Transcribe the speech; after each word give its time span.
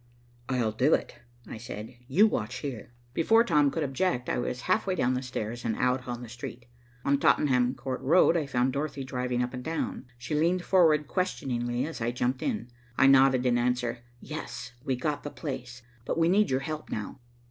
"I'll 0.49 0.71
do 0.71 0.95
it," 0.95 1.19
I 1.47 1.59
said. 1.59 1.95
"You 2.07 2.25
watch 2.25 2.55
here." 2.65 2.91
Before 3.13 3.43
Tom 3.43 3.69
could 3.69 3.83
object, 3.83 4.29
I 4.29 4.39
was 4.39 4.61
half 4.61 4.87
way 4.87 4.95
down 4.95 5.13
the 5.13 5.21
stairs 5.21 5.63
and 5.63 5.75
out 5.75 6.07
on 6.07 6.23
the 6.23 6.27
street. 6.27 6.65
On 7.05 7.19
Tottenham 7.19 7.75
Court 7.75 8.01
Road, 8.01 8.35
I 8.35 8.47
found 8.47 8.73
Dorothy 8.73 9.03
driving 9.03 9.43
up 9.43 9.53
and 9.53 9.63
down. 9.63 10.07
She 10.17 10.33
leaned 10.33 10.63
forward 10.63 11.07
questioningly 11.07 11.85
as 11.85 12.01
I 12.01 12.09
jumped 12.09 12.41
in. 12.41 12.69
I 12.97 13.05
nodded 13.05 13.45
in 13.45 13.59
answer, 13.59 13.99
"Yes. 14.19 14.71
We've 14.83 14.99
got 14.99 15.21
the 15.21 15.29
place, 15.29 15.83
but 16.03 16.17
we 16.17 16.29
need 16.29 16.49
your 16.49 16.61
help 16.61 16.89
now." 16.89 17.19